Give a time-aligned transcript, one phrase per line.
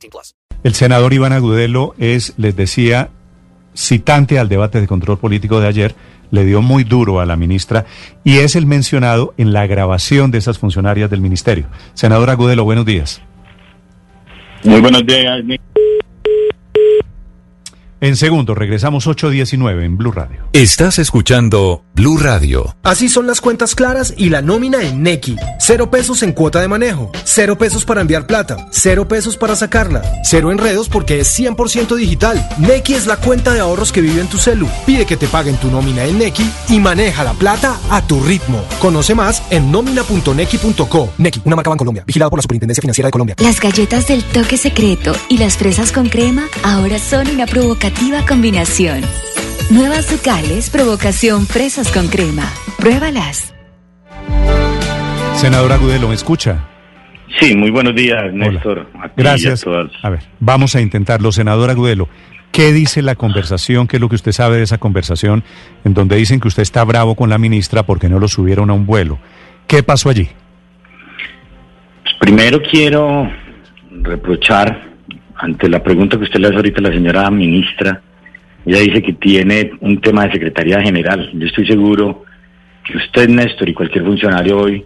[0.00, 0.34] 18 plus.
[0.62, 3.10] El senador Iván Agudelo es, les decía,
[3.74, 5.94] citante al debate de control político de ayer,
[6.30, 7.86] le dio muy duro a la ministra
[8.24, 11.66] y es el mencionado en la grabación de esas funcionarias del ministerio.
[11.94, 13.20] Senador Agudelo, buenos días.
[14.64, 15.42] Muy buenos días.
[18.02, 20.48] En segundo, regresamos 8.19 en Blue Radio.
[20.54, 22.74] Estás escuchando Blue Radio.
[22.82, 25.36] Así son las cuentas claras y la nómina en Nequi.
[25.58, 27.12] Cero pesos en cuota de manejo.
[27.24, 28.68] Cero pesos para enviar plata.
[28.70, 30.00] Cero pesos para sacarla.
[30.24, 32.42] Cero enredos porque es 100% digital.
[32.56, 34.66] Nequi es la cuenta de ahorros que vive en tu celu.
[34.86, 38.64] Pide que te paguen tu nómina en Nequi y maneja la plata a tu ritmo.
[38.80, 41.10] Conoce más en nómina.nequi.co.
[41.18, 42.04] Nequi, una marca Colombia.
[42.06, 43.36] Vigilado por la Superintendencia Financiera de Colombia.
[43.40, 47.89] Las galletas del toque secreto y las fresas con crema ahora son una provocación
[48.30, 49.00] combinación.
[49.70, 52.44] Nuevas Ducales, provocación fresas con crema.
[52.78, 53.54] Pruébalas.
[55.34, 56.64] Senador Agudelo, ¿me escucha?
[57.40, 58.88] Sí, muy buenos días, Néstor.
[59.16, 59.64] Gracias.
[59.66, 62.08] A, a ver, vamos a intentarlo, senador Agudelo.
[62.52, 63.86] ¿Qué dice la conversación?
[63.86, 65.44] ¿Qué es lo que usted sabe de esa conversación
[65.84, 68.74] en donde dicen que usted está bravo con la ministra porque no lo subieron a
[68.74, 69.18] un vuelo?
[69.66, 70.28] ¿Qué pasó allí?
[72.02, 73.30] Pues primero quiero
[74.02, 74.89] reprochar
[75.40, 78.02] ante la pregunta que usted le hace ahorita a la señora ministra,
[78.66, 81.30] ella dice que tiene un tema de Secretaría General.
[81.32, 82.24] Yo estoy seguro
[82.84, 84.84] que usted, Néstor, y cualquier funcionario hoy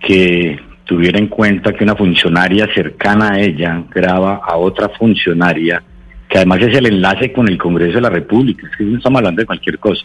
[0.00, 5.82] que tuviera en cuenta que una funcionaria cercana a ella graba a otra funcionaria,
[6.28, 9.18] que además es el enlace con el Congreso de la República, es que no estamos
[9.18, 10.04] hablando de cualquier cosa,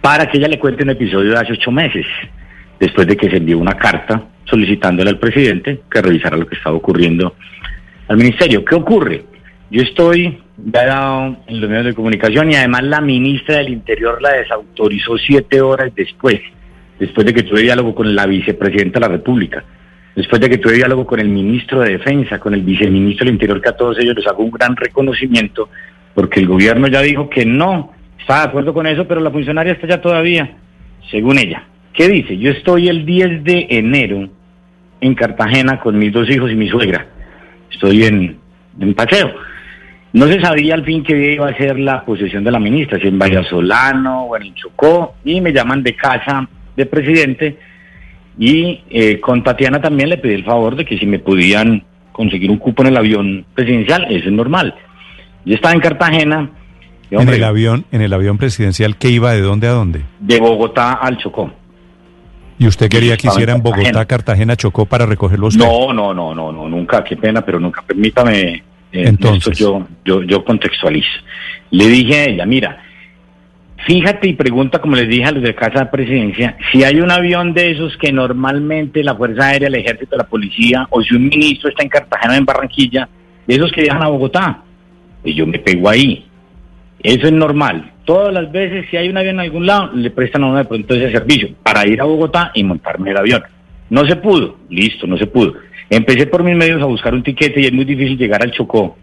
[0.00, 2.06] para que ella le cuente un episodio de hace ocho meses,
[2.80, 6.76] después de que se envió una carta solicitándole al presidente que revisara lo que estaba
[6.76, 7.34] ocurriendo
[8.08, 8.64] al ministerio.
[8.64, 9.24] ¿Qué ocurre?
[9.70, 14.32] Yo estoy dado en los medios de comunicación y además la ministra del Interior la
[14.32, 16.40] desautorizó siete horas después,
[16.98, 19.64] después de que tuve diálogo con la vicepresidenta de la República,
[20.14, 23.60] después de que tuve diálogo con el ministro de Defensa, con el viceministro del Interior,
[23.60, 25.68] que a todos ellos les hago un gran reconocimiento,
[26.14, 29.72] porque el gobierno ya dijo que no está de acuerdo con eso, pero la funcionaria
[29.72, 30.56] está ya todavía,
[31.10, 31.64] según ella.
[31.92, 32.38] ¿Qué dice?
[32.38, 34.28] Yo estoy el 10 de enero
[35.00, 37.06] en Cartagena con mis dos hijos y mi suegra
[37.70, 38.38] estoy en,
[38.80, 39.30] en paseo.
[40.12, 43.06] No se sabía al fin qué iba a ser la posesión de la ministra, si
[43.06, 47.58] en Vallasolano o en el Chocó, y me llaman de casa de presidente.
[48.38, 52.50] Y eh, con Tatiana también le pedí el favor de que si me podían conseguir
[52.50, 54.74] un cupo en el avión presidencial, eso es normal.
[55.44, 56.50] Yo estaba en Cartagena.
[57.10, 60.02] en el avión, en el avión presidencial, ¿qué iba de dónde a dónde?
[60.20, 61.52] De Bogotá al Chocó.
[62.58, 65.64] ¿Y usted quería que hicieran Bogotá, Cartagena, Chocó para recogerlo usted?
[65.64, 68.62] No, no, no, no, no, nunca, qué pena, pero nunca, permítame, eh,
[68.92, 71.08] entonces yo, yo, yo contextualizo.
[71.70, 72.82] Le dije a ella, mira,
[73.86, 77.10] fíjate y pregunta, como les dije a los de Casa de Presidencia, si hay un
[77.10, 81.28] avión de esos que normalmente la Fuerza Aérea, el Ejército, la Policía, o si un
[81.28, 83.08] ministro está en Cartagena o en Barranquilla,
[83.46, 84.62] de esos que viajan a Bogotá,
[85.22, 86.24] pues yo me pego ahí.
[87.02, 87.92] Eso es normal.
[88.06, 90.64] Todas las veces, si hay un avión en algún lado, le prestan a uno de
[90.64, 93.42] pronto ese servicio para ir a Bogotá y montarme el avión.
[93.90, 95.54] No se pudo, listo, no se pudo.
[95.90, 98.96] Empecé por mis medios a buscar un tiquete y es muy difícil llegar al Chocó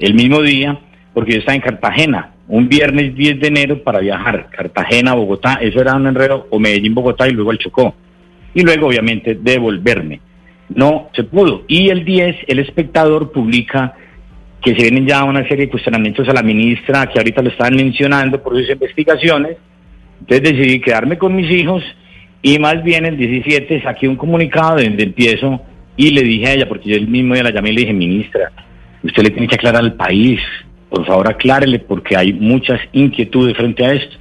[0.00, 0.80] el mismo día
[1.14, 5.80] porque yo estaba en Cartagena, un viernes 10 de enero para viajar Cartagena, Bogotá, eso
[5.80, 7.94] era un enredo, o Medellín, Bogotá y luego al Chocó.
[8.52, 10.20] Y luego, obviamente, devolverme.
[10.70, 11.62] No se pudo.
[11.68, 13.94] Y el 10, el espectador publica
[14.62, 17.74] que se vienen ya una serie de cuestionamientos a la ministra, que ahorita lo están
[17.74, 19.56] mencionando por sus investigaciones.
[20.20, 21.82] Entonces decidí quedarme con mis hijos
[22.42, 25.60] y más bien el 17 saqué un comunicado donde empiezo
[25.96, 27.92] y le dije a ella, porque yo el mismo día la llamé y le dije,
[27.92, 28.50] ministra,
[29.02, 30.40] usted le tiene que aclarar al país,
[30.88, 34.16] por favor aclárele porque hay muchas inquietudes frente a esto.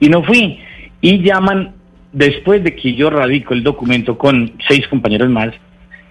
[0.00, 0.58] Y no fui.
[1.00, 1.74] Y llaman,
[2.12, 5.54] después de que yo radico el documento con seis compañeros más,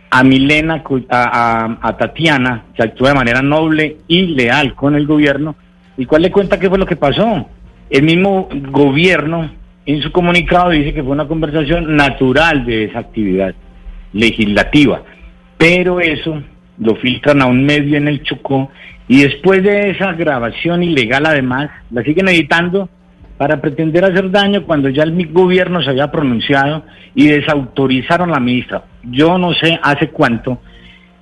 [0.10, 5.56] a Milena, a, Tatiana, que actúa de manera noble y leal con el gobierno,
[5.98, 7.50] y cuál le cuenta qué fue lo que pasó.
[7.90, 9.52] El mismo gobierno
[9.86, 13.54] en su comunicado dice que fue una conversación natural de esa actividad
[14.14, 15.04] legislativa,
[15.58, 16.42] pero eso
[16.78, 18.72] lo filtran a un medio en el Chocó
[19.08, 22.90] y después de esa grabación ilegal además, la siguen editando
[23.38, 26.84] para pretender hacer daño cuando ya el gobierno se había pronunciado
[27.14, 28.84] y desautorizaron a la ministra.
[29.04, 30.60] Yo no sé hace cuánto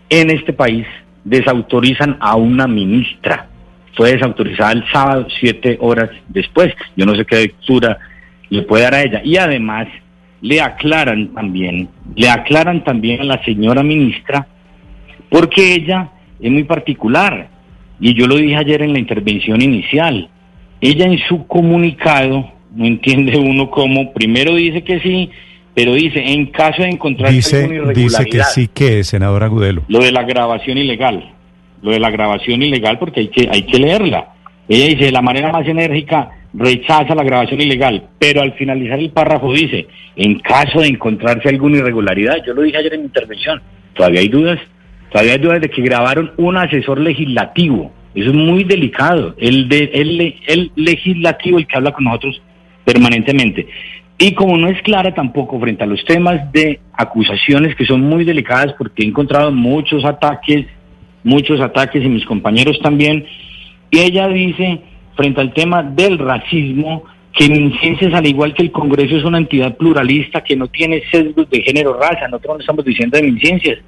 [0.10, 0.86] en este país
[1.24, 3.48] desautorizan a una ministra.
[3.96, 6.74] Fue desautorizada el sábado, siete horas después.
[6.96, 7.98] Yo no sé qué lectura
[8.50, 9.22] le puede dar a ella.
[9.24, 9.88] Y además
[10.42, 14.46] le aclaran también, le aclaran también a la señora ministra,
[15.30, 16.10] porque ella
[16.40, 17.50] es muy particular.
[18.00, 20.30] Y yo lo dije ayer en la intervención inicial.
[20.86, 25.30] Ella en su comunicado, no entiende uno cómo, primero dice que sí,
[25.74, 29.84] pero dice, en caso de encontrar dice, Dice que sí que senadora Agudelo.
[29.88, 31.32] Lo de la grabación ilegal,
[31.82, 34.34] lo de la grabación ilegal porque hay que, hay que leerla.
[34.68, 39.12] Ella dice, de la manera más enérgica, rechaza la grabación ilegal, pero al finalizar el
[39.12, 39.88] párrafo dice,
[40.18, 43.62] en caso de encontrarse alguna irregularidad, yo lo dije ayer en mi intervención,
[43.94, 44.60] todavía hay dudas,
[45.14, 49.92] todavía hay dudas de que grabaron un asesor legislativo, eso es muy delicado, el, de,
[49.94, 52.42] el, el legislativo, el que habla con nosotros
[52.86, 53.68] permanentemente.
[54.18, 58.24] Y como no es clara tampoco frente a los temas de acusaciones que son muy
[58.24, 60.68] delicadas porque he encontrado muchos ataques,
[61.24, 63.26] muchos ataques y mis compañeros también,
[63.90, 64.82] y ella dice
[65.16, 69.76] frente al tema del racismo que Minciencias, al igual que el Congreso, es una entidad
[69.76, 72.28] pluralista que no tiene sesgos de género raza.
[72.28, 73.80] Nosotros no estamos diciendo de Minciencias.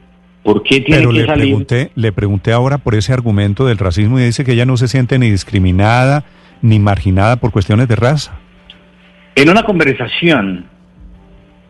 [0.46, 1.46] ¿Por qué tiene Pero que le salir?
[1.46, 4.88] Pregunté, le pregunté ahora por ese argumento del racismo y dice que ella no se
[4.88, 6.24] siente ni discriminada
[6.62, 8.38] ni marginada por cuestiones de raza.
[9.34, 10.68] En una conversación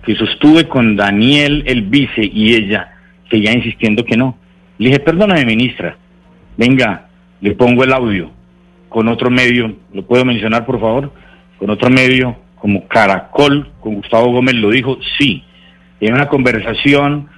[0.04, 2.92] que sostuve con Daniel, el vice, y ella
[3.31, 4.38] seguía insistiendo que no.
[4.77, 5.95] Le dije, perdóname, ministra,
[6.57, 7.07] venga,
[7.39, 8.30] le pongo el audio
[8.89, 11.13] con otro medio, ¿lo puedo mencionar, por favor?
[11.60, 15.45] Con otro medio, como Caracol, con Gustavo Gómez lo dijo, sí.
[16.01, 17.30] En una conversación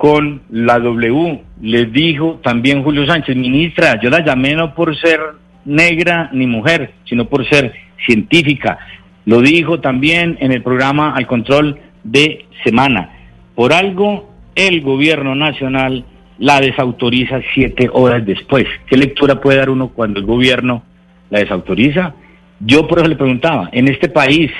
[0.00, 5.20] con la W, le dijo también Julio Sánchez, ministra, yo la llamé no por ser
[5.66, 7.74] negra ni mujer, sino por ser
[8.06, 8.78] científica.
[9.26, 13.10] Lo dijo también en el programa Al Control de Semana.
[13.54, 16.06] Por algo, el gobierno nacional
[16.38, 18.64] la desautoriza siete horas después.
[18.86, 20.82] ¿Qué lectura puede dar uno cuando el gobierno
[21.28, 22.14] la desautoriza?
[22.58, 24.50] Yo por eso le preguntaba, en este país,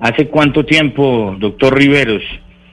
[0.00, 2.22] ¿hace cuánto tiempo, doctor Riveros,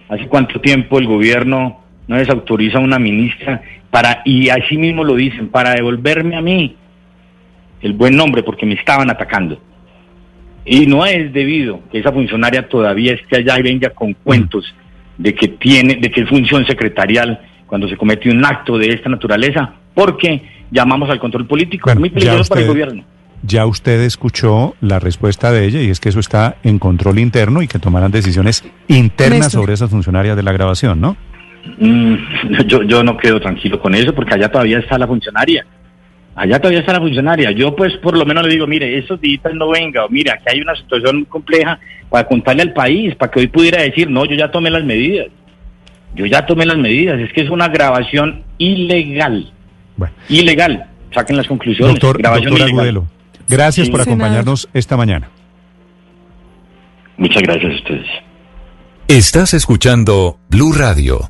[0.07, 5.15] hace cuánto tiempo el gobierno no desautoriza a una ministra para, y así mismo lo
[5.15, 6.75] dicen, para devolverme a mí
[7.81, 9.61] el buen nombre porque me estaban atacando?
[10.65, 14.65] Y no es debido que esa funcionaria todavía esté allá y venga con cuentos
[15.17, 19.09] de que tiene, de que es función secretarial cuando se comete un acto de esta
[19.09, 20.41] naturaleza, porque
[20.71, 23.03] llamamos al control político, Bueno, muy ya peligroso para el usted- gobierno.
[23.41, 27.61] Ya usted escuchó la respuesta de ella y es que eso está en control interno
[27.61, 29.61] y que tomarán decisiones internas Néstor.
[29.61, 31.15] sobre esas funcionarias de la grabación, ¿no?
[31.77, 32.15] Mm,
[32.67, 35.65] yo, yo no quedo tranquilo con eso porque allá todavía está la funcionaria.
[36.35, 37.51] Allá todavía está la funcionaria.
[37.51, 40.53] Yo pues por lo menos le digo, mire, esos días no venga, o mira, que
[40.53, 41.79] hay una situación compleja
[42.09, 45.27] para contarle al país, para que hoy pudiera decir, no, yo ya tomé las medidas.
[46.15, 47.19] Yo ya tomé las medidas.
[47.19, 49.51] Es que es una grabación ilegal.
[49.97, 50.85] Bueno, Ilegal.
[51.13, 51.95] Saquen las conclusiones.
[51.95, 52.79] doctor, grabación doctor ilegal.
[52.87, 53.07] Agudelo,
[53.47, 53.91] gracias Sí.
[53.91, 54.21] por Senador.
[54.23, 55.29] acompañarnos esta mañana.
[57.17, 58.07] Muchas gracias a ustedes.
[59.07, 61.29] Estás escuchando Blue Radio.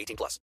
[0.01, 0.39] 18 plus.